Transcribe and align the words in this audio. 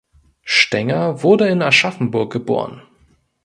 Stenger 0.45 1.21
wurde 1.21 1.47
in 1.47 1.61
Aschaffenburg 1.61 2.31
geboren. 2.31 2.81